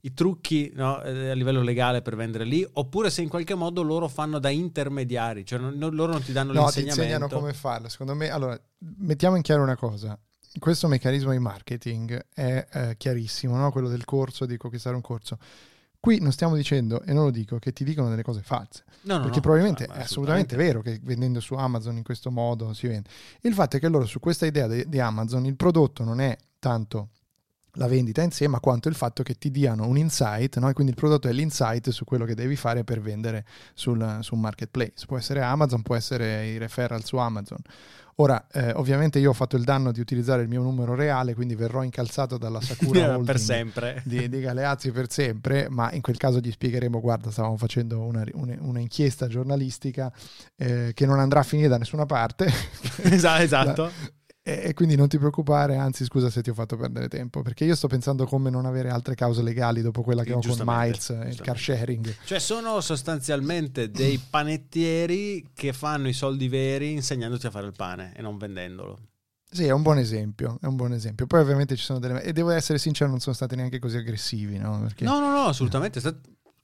i 0.00 0.12
trucchi 0.14 0.70
no, 0.74 1.02
eh, 1.02 1.30
a 1.30 1.34
livello 1.34 1.62
legale 1.62 2.02
per 2.02 2.14
vendere 2.16 2.44
lì, 2.44 2.66
oppure 2.74 3.10
se 3.10 3.22
in 3.22 3.28
qualche 3.28 3.54
modo 3.54 3.82
loro 3.82 4.06
fanno 4.08 4.38
da 4.38 4.50
intermediari, 4.50 5.44
cioè 5.44 5.58
non- 5.58 5.74
non- 5.76 5.94
loro 5.94 6.12
non 6.12 6.22
ti 6.22 6.32
danno 6.32 6.52
No, 6.52 6.68
ti 6.70 6.80
l'insegnamento. 6.80 7.02
insegnano 7.02 7.28
come 7.28 7.52
farlo. 7.52 7.88
Secondo 7.88 8.14
me, 8.14 8.28
allora, 8.30 8.60
mettiamo 8.98 9.36
in 9.36 9.42
chiaro 9.42 9.62
una 9.62 9.76
cosa. 9.76 10.16
Questo 10.58 10.88
meccanismo 10.88 11.32
di 11.32 11.38
marketing 11.38 12.26
è 12.32 12.66
eh, 12.70 12.94
chiarissimo, 12.96 13.56
no? 13.56 13.70
quello 13.70 13.88
del 13.88 14.04
corso, 14.04 14.46
di 14.46 14.56
conquistare 14.56 14.94
un 14.94 15.02
corso. 15.02 15.38
Qui 15.98 16.20
non 16.20 16.32
stiamo 16.32 16.54
dicendo, 16.54 17.02
e 17.02 17.12
non 17.12 17.24
lo 17.24 17.30
dico, 17.30 17.58
che 17.58 17.72
ti 17.72 17.84
dicono 17.84 18.08
delle 18.08 18.22
cose 18.22 18.42
false. 18.42 18.84
No, 19.02 19.16
no, 19.16 19.22
perché 19.24 19.40
probabilmente 19.40 19.86
è 19.86 20.00
assolutamente 20.00 20.56
vero 20.56 20.80
che 20.80 21.00
vendendo 21.02 21.40
su 21.40 21.54
Amazon 21.54 21.96
in 21.96 22.02
questo 22.02 22.30
modo 22.30 22.72
si 22.74 22.86
vende. 22.86 23.08
Il 23.40 23.54
fatto 23.54 23.76
è 23.76 23.80
che 23.80 23.88
loro 23.88 24.06
su 24.06 24.20
questa 24.20 24.46
idea 24.46 24.66
di 24.66 25.00
Amazon 25.00 25.46
il 25.46 25.56
prodotto 25.56 26.04
non 26.04 26.20
è 26.20 26.36
tanto 26.58 27.10
la 27.76 27.86
vendita 27.86 28.22
in 28.22 28.30
sé, 28.30 28.48
ma 28.48 28.60
quanto 28.60 28.88
il 28.88 28.94
fatto 28.94 29.22
che 29.22 29.34
ti 29.34 29.50
diano 29.50 29.86
un 29.86 29.96
insight, 29.96 30.58
no? 30.58 30.72
Quindi 30.72 30.92
il 30.92 30.98
prodotto 30.98 31.28
è 31.28 31.32
l'insight 31.32 31.90
su 31.90 32.04
quello 32.04 32.24
che 32.24 32.34
devi 32.34 32.56
fare 32.56 32.84
per 32.84 33.00
vendere 33.00 33.44
sul, 33.74 34.18
su 34.20 34.34
un 34.34 34.40
marketplace. 34.40 35.04
Può 35.06 35.16
essere 35.18 35.40
Amazon, 35.42 35.82
può 35.82 35.94
essere 35.94 36.46
i 36.46 36.58
referral 36.58 37.04
su 37.04 37.16
Amazon. 37.16 37.58
Ora, 38.18 38.46
eh, 38.50 38.72
ovviamente 38.76 39.18
io 39.18 39.28
ho 39.28 39.34
fatto 39.34 39.56
il 39.56 39.64
danno 39.64 39.92
di 39.92 40.00
utilizzare 40.00 40.40
il 40.40 40.48
mio 40.48 40.62
numero 40.62 40.94
reale, 40.94 41.34
quindi 41.34 41.54
verrò 41.54 41.82
incalzato 41.82 42.38
dalla 42.38 42.62
Sakura 42.62 43.18
per 43.20 43.38
sempre. 43.38 44.00
di, 44.06 44.30
di 44.30 44.40
Galeazzi 44.40 44.90
per 44.90 45.10
sempre, 45.12 45.66
ma 45.68 45.92
in 45.92 46.00
quel 46.00 46.16
caso 46.16 46.38
gli 46.38 46.50
spiegheremo, 46.50 46.98
guarda, 46.98 47.30
stavamo 47.30 47.58
facendo 47.58 48.00
una, 48.00 48.24
una- 48.32 48.56
una 48.60 48.80
inchiesta 48.80 49.26
giornalistica 49.26 50.10
eh, 50.56 50.92
che 50.94 51.04
non 51.04 51.20
andrà 51.20 51.40
a 51.40 51.42
finire 51.42 51.68
da 51.68 51.76
nessuna 51.76 52.06
parte. 52.06 52.46
Esa- 53.02 53.40
esatto. 53.44 53.90
E, 54.48 54.62
e 54.66 54.74
quindi 54.74 54.94
non 54.94 55.08
ti 55.08 55.18
preoccupare, 55.18 55.74
anzi 55.74 56.04
scusa 56.04 56.30
se 56.30 56.40
ti 56.40 56.50
ho 56.50 56.54
fatto 56.54 56.76
perdere 56.76 57.08
tempo, 57.08 57.42
perché 57.42 57.64
io 57.64 57.74
sto 57.74 57.88
pensando 57.88 58.26
come 58.26 58.48
non 58.48 58.64
avere 58.64 58.90
altre 58.90 59.16
cause 59.16 59.42
legali 59.42 59.82
dopo 59.82 60.02
quella 60.02 60.22
che 60.22 60.32
ho 60.32 60.40
con 60.40 60.62
Miles, 60.64 61.10
e 61.10 61.30
il 61.30 61.40
car 61.40 61.58
sharing. 61.58 62.14
Cioè 62.24 62.38
sono 62.38 62.80
sostanzialmente 62.80 63.90
dei 63.90 64.18
panettieri 64.18 65.48
che 65.52 65.72
fanno 65.72 66.06
i 66.06 66.12
soldi 66.12 66.46
veri 66.46 66.92
insegnandoti 66.92 67.48
a 67.48 67.50
fare 67.50 67.66
il 67.66 67.72
pane 67.76 68.12
e 68.14 68.22
non 68.22 68.38
vendendolo. 68.38 68.98
Sì, 69.50 69.64
è 69.64 69.72
un 69.72 69.82
buon 69.82 69.98
esempio, 69.98 70.58
è 70.60 70.66
un 70.66 70.76
buon 70.76 70.92
esempio. 70.92 71.26
Poi 71.26 71.40
ovviamente 71.40 71.74
ci 71.74 71.82
sono 71.82 71.98
delle... 71.98 72.22
E 72.22 72.32
devo 72.32 72.50
essere 72.50 72.78
sincero, 72.78 73.10
non 73.10 73.18
sono 73.18 73.34
stati 73.34 73.56
neanche 73.56 73.80
così 73.80 73.96
aggressivi, 73.96 74.58
no? 74.58 74.80
Perché... 74.80 75.04
No, 75.04 75.18
no, 75.18 75.28
no, 75.30 75.46
assolutamente. 75.46 75.98
Sta- 75.98 76.14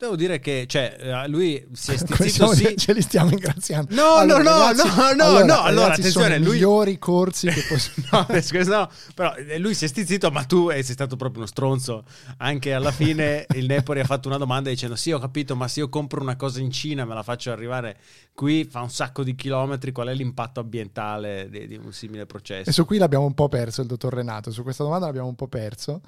Devo 0.02 0.16
dire 0.16 0.40
che 0.40 0.64
cioè, 0.66 0.96
eh, 0.98 1.28
lui 1.28 1.64
si 1.74 1.92
è 1.92 1.94
stizzito 1.96 2.52
sì. 2.54 2.76
Ce 2.76 2.92
li 2.92 3.02
stiamo 3.02 3.30
ingraziando. 3.30 3.94
No, 3.94 4.24
no, 4.24 4.38
no, 4.38 4.58
ragazzi- 4.72 4.88
no, 4.88 5.12
no, 5.12 5.44
no, 5.44 5.60
allora, 5.60 5.68
ragazzi, 5.68 6.00
attenzione, 6.00 6.10
sono 6.10 6.34
i 6.34 6.38
lui- 6.42 6.52
migliori 6.54 6.98
corsi 6.98 7.46
che 7.46 7.62
possono... 7.68 8.00
No, 8.10 8.26
eh, 8.28 8.64
no, 8.64 8.90
però 9.14 9.32
eh, 9.36 9.58
lui 9.58 9.74
si 9.74 9.84
è 9.84 9.88
stizzito, 9.88 10.32
ma 10.32 10.42
tu 10.42 10.70
eh, 10.70 10.82
sei 10.82 10.94
stato 10.94 11.14
proprio 11.14 11.42
uno 11.42 11.46
stronzo. 11.46 12.02
Anche 12.38 12.72
alla 12.72 12.90
fine 12.90 13.46
il 13.54 13.66
Nepori 13.66 14.00
ha 14.00 14.04
fatto 14.04 14.26
una 14.26 14.38
domanda 14.38 14.70
dicendo: 14.70 14.96
Sì, 14.96 15.12
ho 15.12 15.20
capito, 15.20 15.54
ma 15.54 15.68
se 15.68 15.78
io 15.78 15.88
compro 15.88 16.20
una 16.20 16.34
cosa 16.34 16.58
in 16.58 16.72
Cina 16.72 17.04
me 17.04 17.14
la 17.14 17.22
faccio 17.22 17.52
arrivare 17.52 17.96
qui, 18.34 18.64
fa 18.64 18.80
un 18.80 18.90
sacco 18.90 19.22
di 19.22 19.34
chilometri, 19.34 19.92
qual 19.92 20.08
è 20.08 20.14
l'impatto 20.14 20.60
ambientale 20.60 21.48
di, 21.48 21.66
di 21.68 21.76
un 21.76 21.92
simile 21.92 22.26
processo? 22.26 22.68
E 22.68 22.72
su 22.72 22.84
qui 22.84 22.98
l'abbiamo 22.98 23.24
un 23.24 23.34
po' 23.34 23.48
perso 23.48 23.82
il 23.82 23.86
dottor 23.86 24.14
Renato, 24.14 24.50
su 24.50 24.62
questa 24.62 24.82
domanda 24.82 25.06
l'abbiamo 25.06 25.28
un 25.28 25.36
po' 25.36 25.48
perso, 25.48 26.00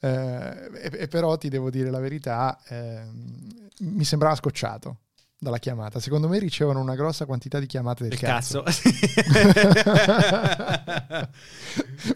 eh, 0.00 0.08
e, 0.08 0.90
e 0.92 1.08
però 1.08 1.36
ti 1.38 1.48
devo 1.48 1.70
dire 1.70 1.90
la 1.90 2.00
verità, 2.00 2.58
ehm, 2.68 3.37
mi 3.80 4.04
sembrava 4.04 4.34
scocciato 4.34 4.98
dalla 5.38 5.58
chiamata. 5.58 6.00
Secondo 6.00 6.26
me 6.28 6.38
ricevono 6.38 6.80
una 6.80 6.94
grossa 6.96 7.26
quantità 7.26 7.58
di 7.60 7.66
chiamate 7.66 8.08
del 8.08 8.18
Del 8.18 8.28
cazzo. 8.28 8.62
cazzo. 8.62 8.88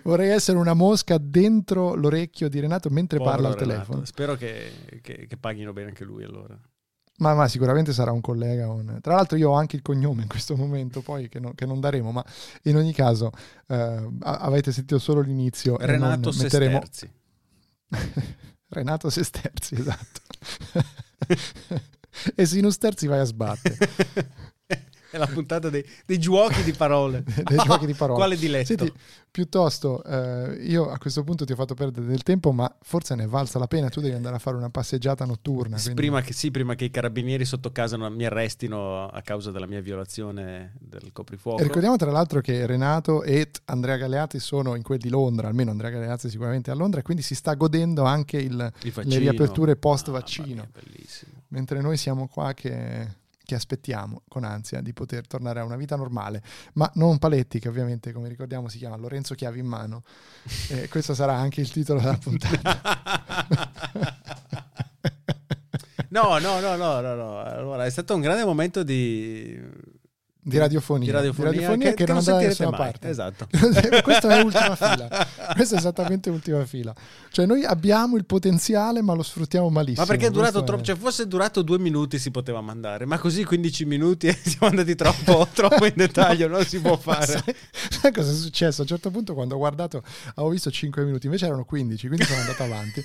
Vorrei 0.03 0.31
essere 0.31 0.59
una 0.59 0.75
mosca 0.75 1.19
dentro 1.19 1.95
l'orecchio 1.95 2.49
di 2.49 2.61
Renato 2.61 2.89
mentre 2.91 3.19
parla 3.19 3.49
al 3.49 3.55
Povero 3.55 3.71
Renato. 3.71 3.85
telefono. 3.85 4.05
Spero 4.07 4.35
che, 4.37 4.73
che- 5.01 5.27
che 5.27 5.37
paghino 5.37 5.73
bene 5.73 5.89
anche 5.89 6.05
lui 6.05 6.25
allora. 6.25 6.59
Ma, 7.19 7.35
ma 7.35 7.47
sicuramente 7.47 7.93
sarà 7.93 8.11
un 8.11 8.21
collega. 8.21 8.69
un- 8.69 8.99
Tra 9.01 9.15
l'altro 9.15 9.37
io 9.37 9.51
ho 9.51 9.55
anche 9.55 9.77
il 9.77 9.83
cognome 9.83 10.23
in 10.23 10.29
questo 10.29 10.57
momento, 10.57 11.03
poi 11.03 11.29
che, 11.29 11.39
no- 11.39 11.53
che 11.55 11.67
non 11.67 11.79
daremo, 11.79 12.11
ma 12.11 12.25
in 12.63 12.77
ogni 12.77 12.93
caso 12.93 13.31
eh, 13.69 14.09
avete 14.21 14.73
sentito 14.73 14.99
solo 14.99 15.21
l'inizio. 15.21 15.79
e 15.79 15.87
Renato 15.87 16.31
non 16.31 16.39
metteremo... 16.41 16.81
Sesterzi. 16.85 17.11
Renato 18.73 19.11
Sesterzi, 19.11 19.75
esatto. 19.75 20.21
e 22.37 22.47
Sinus 22.47 22.77
Terzi 22.77 23.09
vai 23.09 23.21
a 23.21 23.25
sbattere. 23.25 23.77
È 25.13 25.19
la 25.19 25.27
puntata 25.27 25.69
dei, 25.69 25.85
dei 26.07 26.19
giochi 26.19 26.63
di 26.63 26.73
parole. 26.73 27.23
Dei 27.45 27.59
giochi 27.59 27.85
di 27.85 27.93
parole. 27.93 28.19
Quale 28.19 28.37
diletto? 28.37 28.65
Senti, 28.65 28.91
piuttosto, 29.31 30.03
eh, 30.05 30.55
io 30.65 30.89
a 30.91 30.97
questo 30.97 31.23
punto 31.23 31.45
ti 31.45 31.53
ho 31.53 31.55
fatto 31.55 31.75
perdere 31.75 32.07
del 32.07 32.23
tempo, 32.23 32.51
ma 32.53 32.75
forse 32.81 33.15
ne 33.15 33.25
è 33.25 33.27
valsa 33.27 33.59
la 33.59 33.67
pena. 33.67 33.89
Tu 33.91 34.01
devi 34.01 34.15
andare 34.15 34.37
a 34.37 34.39
fare 34.39 34.57
una 34.57 34.71
passeggiata 34.71 35.25
notturna. 35.27 35.77
Sì, 35.77 35.85
quindi- 35.93 36.01
Prima 36.01 36.21
che, 36.23 36.33
sì, 36.33 36.51
prima 36.51 36.75
che 36.75 36.85
i 36.87 36.91
carabinieri 36.91 37.45
sotto 37.45 37.71
casa 37.73 37.97
non 37.99 38.15
mi 38.15 38.25
arrestino 38.25 39.07
a 39.09 39.21
causa 39.23 39.51
della 39.51 39.67
mia 39.67 39.81
violazione 39.81 40.73
del 40.81 41.11
coprifuoco. 41.13 41.61
E 41.61 41.65
ricordiamo 41.65 41.97
tra 41.97 42.11
l'altro 42.11 42.41
che 42.41 42.65
Renato 42.67 43.23
e 43.23 43.51
Andrea 43.67 43.97
Galeazzi 43.97 44.39
sono 44.39 44.75
in 44.77 44.83
quel 44.83 44.99
di 44.99 45.09
Londra, 45.11 45.47
almeno 45.49 45.71
Andrea 45.71 45.91
Galeazzi 45.91 46.31
sicuramente 46.31 46.71
a 46.71 46.75
Londra, 46.75 47.03
quindi 47.03 47.23
si 47.23 47.35
sta 47.35 47.55
godendo 47.55 48.05
anche 48.05 48.39
il- 48.39 48.73
Il 48.83 48.93
le 49.09 49.19
riaperture 49.19 49.77
post 49.77 50.11
vaccino. 50.11 50.47
mia, 50.55 50.69
bellissimo. 50.73 51.33
mentre 51.49 51.81
noi 51.83 51.97
siamo 51.99 52.29
qua 52.29 52.55
che, 52.55 53.17
che 53.53 53.55
aspettiamo 53.55 54.23
con 54.29 54.45
ansia 54.45 54.81
di 54.81 54.95
poter 54.95 55.27
tornare 55.27 55.61
a 55.61 55.65
una 55.65 55.77
vita 55.77 55.95
normale, 55.95 56.43
ma 56.75 56.91
non 56.95 57.19
Paletti, 57.19 57.61
che 57.61 57.69
ovviamente, 57.69 58.13
come 58.13 58.29
ricordiamo, 58.29 58.69
si 58.69 58.79
chiama 58.79 58.97
Lorenzo 58.97 59.35
Chiavi 59.35 59.59
in 59.59 59.67
mano. 59.67 60.05
E 60.69 60.89
questo 60.89 61.15
sarà 61.15 61.35
anche 61.35 61.61
il 61.61 61.71
titolo 61.71 62.01
della 62.01 62.17
puntata. 62.17 62.81
No, 66.13 66.37
no, 66.39 66.61
no, 66.61 66.77
no, 66.77 67.01
no, 67.01 67.15
no. 67.15 67.41
Allora, 67.41 67.87
è 67.87 67.91
stato 67.91 68.15
un 68.15 68.21
grande 68.21 68.45
momento 68.45 68.83
di 68.83 69.59
Di 70.45 70.59
radiofonia. 70.59 71.07
di 71.07 71.13
radiofonia, 71.13 71.51
Di 71.53 71.57
radiofonia 71.59 71.95
che, 71.95 72.05
non 72.05 72.17
andrà 72.17 72.33
da 72.33 72.41
sentirete 72.41 72.65
nessuna 72.65 72.71
mai. 72.71 72.91
parte. 72.91 73.09
Esatto. 73.09 73.47
Questa 74.03 74.37
è 74.37 74.43
ultima 74.43 74.75
fila. 74.75 75.27
Questa 75.55 75.75
è 75.77 75.79
esattamente 75.79 76.31
ultima 76.31 76.65
fila. 76.65 76.93
Cioè, 77.31 77.47
noi 77.47 77.65
abbiamo 77.65 78.17
il 78.17 78.25
potenziale, 78.25 79.03
ma 79.03 79.15
lo 79.15 79.23
sfruttiamo 79.23 79.71
malissimo. 79.71 80.05
Ma 80.05 80.11
perché 80.11 80.27
è 80.27 80.31
durato 80.31 80.65
troppo? 80.65 80.83
Cioè, 80.83 80.97
fosse 80.97 81.29
durato 81.29 81.63
due 81.63 81.79
minuti 81.79 82.19
si 82.19 82.33
poteva 82.33 82.61
mandare, 82.61 83.07
ma 83.07 83.19
così 83.19 83.45
15 83.45 83.85
minuti 83.85 84.27
e 84.27 84.35
siamo 84.43 84.67
andati 84.67 84.97
troppo, 84.97 85.47
troppo 85.55 85.87
in 85.87 85.93
dettaglio, 85.95 86.49
non 86.49 86.65
si 86.65 86.81
può 86.81 86.97
fare. 86.97 87.27
Sai, 87.27 87.55
sai 88.01 88.13
cosa 88.13 88.33
è 88.33 88.35
successo? 88.35 88.81
A 88.81 88.83
un 88.83 88.89
certo 88.89 89.11
punto, 89.13 89.35
quando 89.35 89.55
ho 89.55 89.59
guardato, 89.59 90.03
avevo 90.35 90.49
visto 90.49 90.73
5 90.73 91.05
minuti, 91.05 91.27
invece 91.27 91.47
erano 91.47 91.65
15, 91.65 92.07
quindi 92.09 92.25
sono 92.25 92.41
andato 92.41 92.63
avanti. 92.65 93.05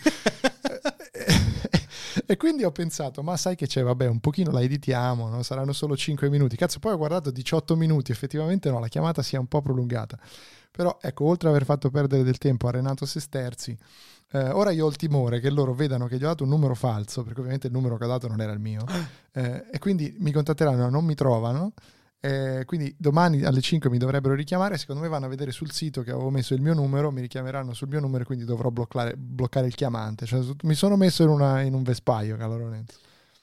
E 2.29 2.35
quindi 2.35 2.65
ho 2.65 2.73
pensato, 2.73 3.23
ma 3.23 3.37
sai 3.37 3.55
che 3.55 3.67
c'è, 3.67 3.81
vabbè, 3.81 4.05
un 4.05 4.19
pochino 4.19 4.51
la 4.51 4.61
editiamo, 4.61 5.29
no? 5.29 5.43
saranno 5.43 5.71
solo 5.71 5.95
5 5.95 6.29
minuti. 6.29 6.57
Cazzo, 6.57 6.77
poi 6.77 6.91
ho 6.91 6.97
guardato 6.97 7.31
18 7.31 7.77
minuti, 7.77 8.11
effettivamente 8.11 8.69
no, 8.69 8.79
la 8.79 8.89
chiamata 8.89 9.21
si 9.21 9.35
è 9.35 9.39
un 9.39 9.47
po' 9.47 9.61
prolungata. 9.61 10.19
Però 10.69 10.97
ecco, 11.01 11.23
oltre 11.23 11.47
ad 11.47 11.55
aver 11.55 11.65
fatto 11.65 11.89
perdere 11.89 12.23
del 12.23 12.37
tempo 12.37 12.67
a 12.67 12.71
Renato 12.71 13.05
Sesterzi, 13.05 13.77
eh, 14.33 14.49
ora 14.49 14.71
io 14.71 14.85
ho 14.85 14.89
il 14.89 14.97
timore 14.97 15.39
che 15.39 15.49
loro 15.49 15.73
vedano 15.73 16.07
che 16.07 16.17
gli 16.17 16.23
ho 16.25 16.27
dato 16.27 16.43
un 16.43 16.49
numero 16.49 16.75
falso, 16.75 17.23
perché 17.23 17.39
ovviamente 17.39 17.67
il 17.67 17.73
numero 17.73 17.95
che 17.95 18.03
ho 18.03 18.07
dato 18.07 18.27
non 18.27 18.41
era 18.41 18.51
il 18.51 18.59
mio, 18.59 18.83
eh, 19.31 19.63
e 19.71 19.79
quindi 19.79 20.13
mi 20.19 20.33
contatteranno, 20.33 20.89
non 20.89 21.05
mi 21.05 21.15
trovano. 21.15 21.71
Eh, 22.19 22.63
quindi 22.65 22.93
domani 22.97 23.43
alle 23.43 23.61
5 23.61 23.89
mi 23.89 23.97
dovrebbero 23.97 24.33
richiamare. 24.33 24.77
Secondo 24.77 25.01
me 25.01 25.07
vanno 25.07 25.25
a 25.25 25.29
vedere 25.29 25.51
sul 25.51 25.71
sito 25.71 26.01
che 26.03 26.11
avevo 26.11 26.29
messo 26.29 26.53
il 26.53 26.61
mio 26.61 26.73
numero, 26.73 27.11
mi 27.11 27.21
richiameranno 27.21 27.73
sul 27.73 27.87
mio 27.89 27.99
numero 27.99 28.23
quindi 28.25 28.43
dovrò 28.45 28.69
bloccare, 28.69 29.15
bloccare 29.15 29.67
il 29.67 29.75
chiamante. 29.75 30.25
Cioè, 30.25 30.41
mi 30.63 30.73
sono 30.75 30.95
messo 30.97 31.23
in, 31.23 31.29
una- 31.29 31.61
in 31.61 31.73
un 31.73 31.83
vespaio, 31.83 32.35
caro 32.37 32.57
Lorenzo. 32.57 32.97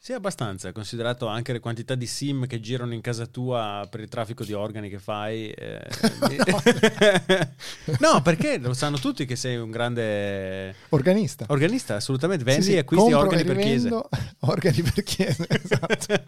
Sì, 0.04 0.12
abbastanza, 0.12 0.71
considerato 0.73 1.28
anche 1.28 1.52
le 1.54 1.61
quantità 1.61 1.95
di 1.95 2.07
sim 2.07 2.47
che 2.47 2.61
girano 2.61 2.93
in 2.93 3.00
casa 3.00 3.25
tua 3.25 3.87
per 3.90 4.00
il 4.00 4.09
traffico 4.11 4.45
di 4.45 4.52
organi 4.52 4.90
che 4.90 4.99
fai. 4.99 5.49
eh, 5.49 5.81
no, 8.00 8.21
perché 8.21 8.59
lo 8.59 8.75
sanno 8.75 8.99
tutti 8.99 9.25
che 9.25 9.35
sei 9.35 9.57
un 9.57 9.71
grande 9.71 10.75
Organista. 10.90 11.47
organista, 11.49 11.95
assolutamente. 11.95 12.45
Vendi 12.45 12.62
Sì, 12.62 12.71
sì, 12.73 12.76
e 12.76 12.81
acquisti 12.81 13.12
organi 13.14 13.45
per 13.45 13.57
chiese. 13.57 13.88
Organi 14.40 14.83
per 14.83 15.02
chiese, 15.04 15.47
esatto. 15.49 16.25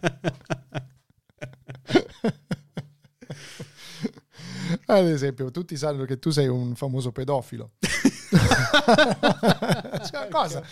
Ad 4.87 5.05
esempio, 5.07 5.51
tutti 5.51 5.75
sanno 5.77 6.05
che 6.05 6.19
tu 6.19 6.29
sei 6.29 6.47
un 6.47 6.75
famoso 6.75 7.11
pedofilo. 7.11 7.71
Cioè, 10.09 10.27
cosa? 10.29 10.63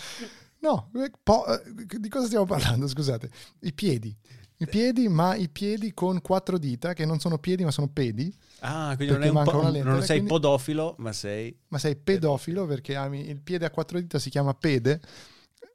No, 0.60 0.90
eh, 0.94 1.10
po- 1.22 1.44
eh, 1.46 1.62
di 1.98 2.08
cosa 2.08 2.26
stiamo 2.26 2.44
parlando? 2.46 2.86
Scusate. 2.88 3.30
I 3.60 3.72
piedi. 3.72 4.14
I 4.58 4.66
piedi, 4.66 5.08
ma 5.08 5.34
i 5.34 5.48
piedi 5.50 5.92
con 5.92 6.20
quattro 6.22 6.56
dita, 6.58 6.94
che 6.94 7.04
non 7.04 7.18
sono 7.20 7.38
piedi 7.38 7.62
ma 7.64 7.70
sono 7.70 7.88
pedi, 7.88 8.34
Ah, 8.60 8.94
quindi 8.96 9.12
non, 9.14 9.22
è 9.22 9.28
un 9.28 9.44
po- 9.44 9.68
lettera, 9.68 9.90
non 9.90 9.98
sei 10.00 10.08
quindi- 10.20 10.28
podofilo, 10.28 10.94
ma 10.98 11.12
sei... 11.12 11.54
ma 11.68 11.78
sei 11.78 11.94
pedofilo 11.96 12.64
perché 12.66 12.96
ami 12.96 13.28
il 13.28 13.40
piede 13.42 13.66
a 13.66 13.70
quattro 13.70 14.00
dita 14.00 14.18
si 14.18 14.30
chiama 14.30 14.54
pede 14.54 15.00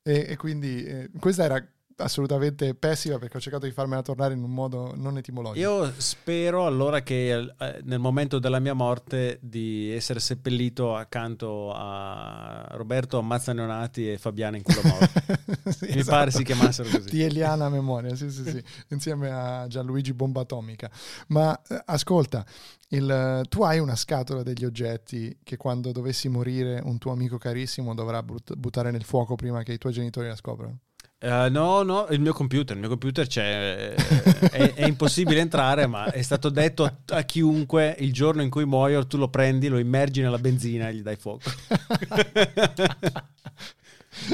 e, 0.01 0.25
e 0.29 0.35
quindi 0.35 0.83
eh, 0.83 1.11
questa 1.19 1.43
era 1.43 1.63
assolutamente 1.97 2.73
pessima 2.75 3.17
perché 3.19 3.37
ho 3.37 3.39
cercato 3.39 3.65
di 3.65 3.71
farmela 3.71 4.01
tornare 4.01 4.33
in 4.33 4.43
un 4.43 4.51
modo 4.53 4.93
non 4.95 5.17
etimologico. 5.17 5.59
Io 5.59 5.93
spero 5.97 6.65
allora 6.65 7.01
che 7.01 7.31
eh, 7.33 7.79
nel 7.83 7.99
momento 7.99 8.39
della 8.39 8.59
mia 8.59 8.73
morte 8.73 9.37
di 9.41 9.91
essere 9.91 10.19
seppellito 10.19 10.95
accanto 10.95 11.71
a 11.73 12.67
Roberto 12.71 13.17
Ammazza 13.19 13.53
Neonati 13.53 14.11
e 14.11 14.17
Fabiana 14.17 14.57
in 14.57 14.63
quello 14.63 14.81
morto. 14.83 15.19
Sì, 15.71 15.85
Mi 15.85 15.99
esatto. 15.99 16.17
pare 16.17 16.31
si 16.31 16.43
chiamassero 16.43 16.89
così. 16.89 17.09
Di 17.09 17.23
Eliana 17.23 17.65
a 17.65 17.69
memoria, 17.69 18.15
sì, 18.15 18.29
sì, 18.29 18.43
sì, 18.43 18.63
insieme 18.89 19.29
a 19.31 19.67
Gianluigi 19.67 20.13
Bomba 20.13 20.41
Atomica. 20.41 20.89
Ma 21.27 21.59
eh, 21.69 21.81
ascolta, 21.85 22.45
il- 22.89 23.41
tu 23.47 23.63
hai 23.63 23.79
una 23.79 23.95
scatola 23.95 24.43
degli 24.43 24.65
oggetti 24.65 25.37
che 25.43 25.57
quando 25.57 25.91
dovessi 25.91 26.27
morire 26.29 26.81
un 26.83 26.97
tuo 26.97 27.11
amico 27.11 27.37
carissimo 27.37 27.93
dovrà 27.93 28.21
but- 28.23 28.55
buttare 28.55 28.91
nel 28.91 29.03
fuoco 29.03 29.35
prima 29.35 29.63
che 29.63 29.73
i 29.73 29.77
tuoi 29.77 29.93
genitori 29.93 30.27
la 30.27 30.35
scoprano? 30.35 30.79
Eh, 31.23 31.49
no, 31.49 31.83
no, 31.83 32.07
il 32.09 32.19
mio 32.19 32.33
computer, 32.33 32.73
il 32.75 32.79
mio 32.81 32.89
computer 32.89 33.27
c'è, 33.27 33.93
eh, 33.95 34.49
è, 34.49 34.73
è 34.73 34.87
impossibile 34.87 35.39
entrare, 35.39 35.85
ma 35.85 36.11
è 36.11 36.23
stato 36.23 36.49
detto 36.49 36.83
a, 36.83 36.91
a 37.09 37.21
chiunque 37.21 37.95
il 37.99 38.11
giorno 38.11 38.41
in 38.41 38.49
cui 38.49 38.65
muoio 38.65 39.05
tu 39.05 39.17
lo 39.17 39.29
prendi, 39.29 39.67
lo 39.67 39.77
immergi 39.77 40.21
nella 40.21 40.39
benzina 40.39 40.89
e 40.89 40.95
gli 40.95 41.01
dai 41.03 41.17
fuoco. 41.17 41.51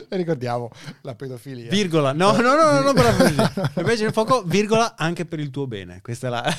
Ricordiamo 0.08 0.72
la 1.02 1.14
pedofilia. 1.14 1.70
Virgola, 1.70 2.14
no, 2.14 2.32
no, 2.38 2.56
no, 2.56 2.72
no, 2.72 2.80
no, 2.80 2.94
però 2.94 3.12
lo 3.18 3.82
immergi 3.82 4.04
nel 4.04 4.14
fuoco, 4.14 4.44
virgola, 4.44 4.96
anche 4.96 5.26
per 5.26 5.40
il 5.40 5.50
tuo 5.50 5.68
bene. 5.68 6.00
Questa 6.02 6.28
è 6.28 6.30
la... 6.30 6.44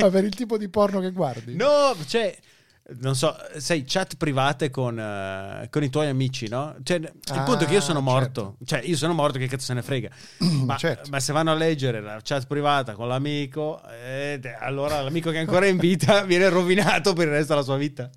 Ma 0.00 0.08
per 0.08 0.24
il 0.24 0.34
tipo 0.34 0.56
di 0.56 0.70
porno 0.70 0.98
che 1.00 1.10
guardi? 1.12 1.56
No, 1.56 1.94
cioè, 2.06 2.34
non 3.00 3.14
so, 3.16 3.34
sai, 3.56 3.84
chat 3.86 4.16
private 4.16 4.68
con, 4.70 4.98
eh, 4.98 5.68
con 5.70 5.82
i 5.82 5.88
tuoi 5.90 6.08
amici, 6.08 6.48
no? 6.48 6.76
Cioè, 6.82 6.98
il 6.98 7.12
Ah, 7.32 7.42
punto 7.42 7.64
è 7.64 7.66
che 7.66 7.72
io 7.74 7.80
sono 7.80 8.00
morto. 8.00 8.56
certo. 8.58 8.64
Cioè, 8.64 8.80
io 8.88 8.96
sono 8.96 9.14
morto, 9.14 9.38
che 9.38 9.46
cazzo 9.46 9.64
se 9.64 9.74
ne 9.74 9.82
frega. 9.82 10.10
Ma, 10.64 10.76
Certo. 10.76 11.08
ma 11.10 11.18
se 11.20 11.32
vanno 11.32 11.50
a 11.50 11.54
leggere 11.54 12.00
la 12.00 12.20
chat 12.22 12.46
privata 12.46 12.92
con 12.94 13.08
l'amico, 13.08 13.80
eh, 13.88 14.38
allora 14.60 15.00
l'amico 15.02 15.30
che 15.30 15.36
è 15.36 15.40
ancora 15.40 15.66
in 15.66 15.78
vita 15.78 16.22
viene 16.26 16.48
rovinato 16.48 17.12
per 17.14 17.26
il 17.28 17.32
resto 17.32 17.52
della 17.54 17.64
sua 17.64 17.76
vita. 17.76 18.10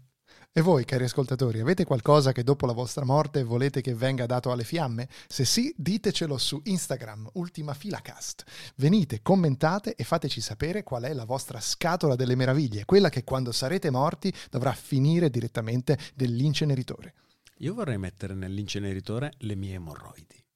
E 0.57 0.61
voi, 0.61 0.85
cari 0.85 1.03
ascoltatori, 1.03 1.59
avete 1.59 1.85
qualcosa 1.85 2.31
che 2.31 2.43
dopo 2.43 2.65
la 2.65 2.73
vostra 2.73 3.05
morte 3.05 3.43
volete 3.43 3.79
che 3.79 3.93
venga 3.93 4.25
dato 4.25 4.51
alle 4.51 4.63
fiamme? 4.63 5.07
Se 5.27 5.45
sì, 5.45 5.71
ditecelo 5.77 6.35
su 6.39 6.59
Instagram, 6.63 7.29
Ultima 7.33 7.75
Filacast. 7.75 8.43
Venite, 8.77 9.21
commentate 9.21 9.93
e 9.93 10.03
fateci 10.03 10.41
sapere 10.41 10.81
qual 10.81 11.03
è 11.03 11.13
la 11.13 11.25
vostra 11.25 11.59
scatola 11.59 12.15
delle 12.15 12.33
meraviglie, 12.33 12.85
quella 12.85 13.09
che 13.09 13.23
quando 13.23 13.51
sarete 13.51 13.91
morti 13.91 14.33
dovrà 14.49 14.73
finire 14.73 15.29
direttamente 15.29 15.95
nell'inceneritore. 16.15 17.13
Io 17.57 17.75
vorrei 17.75 17.99
mettere 17.99 18.33
nell'inceneritore 18.33 19.33
le 19.41 19.53
mie 19.53 19.75
emorroidi. 19.75 20.46